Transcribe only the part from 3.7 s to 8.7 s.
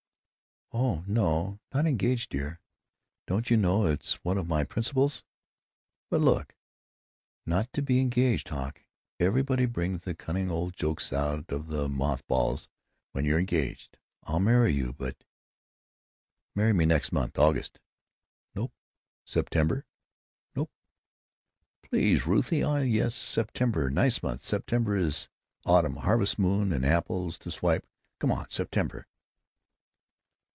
it's one of my principles——" "But look——" "——not to be engaged,